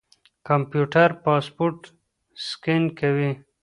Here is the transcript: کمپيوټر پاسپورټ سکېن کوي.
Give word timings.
کمپيوټر 0.47 1.09
پاسپورټ 1.23 1.79
سکېن 2.47 2.83
کوي. 2.99 3.31